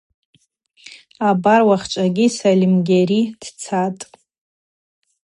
[1.27, 4.03] Абар уахьчӏвагьи Сальымгьари дцатӏ.